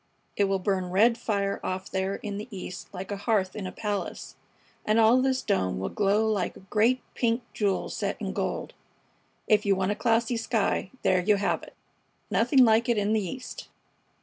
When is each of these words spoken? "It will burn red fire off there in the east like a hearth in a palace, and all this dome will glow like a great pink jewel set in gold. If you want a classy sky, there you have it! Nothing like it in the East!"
"It 0.35 0.45
will 0.45 0.57
burn 0.57 0.89
red 0.89 1.15
fire 1.15 1.59
off 1.63 1.91
there 1.91 2.15
in 2.15 2.39
the 2.39 2.47
east 2.49 2.91
like 2.91 3.11
a 3.11 3.17
hearth 3.17 3.55
in 3.55 3.67
a 3.67 3.71
palace, 3.71 4.35
and 4.83 4.99
all 4.99 5.21
this 5.21 5.43
dome 5.43 5.77
will 5.77 5.89
glow 5.89 6.25
like 6.27 6.57
a 6.57 6.61
great 6.61 7.03
pink 7.13 7.43
jewel 7.53 7.87
set 7.87 8.19
in 8.19 8.33
gold. 8.33 8.73
If 9.47 9.63
you 9.63 9.75
want 9.75 9.91
a 9.91 9.95
classy 9.95 10.37
sky, 10.37 10.89
there 11.03 11.19
you 11.21 11.35
have 11.35 11.61
it! 11.61 11.75
Nothing 12.31 12.65
like 12.65 12.89
it 12.89 12.97
in 12.97 13.13
the 13.13 13.21
East!" 13.21 13.69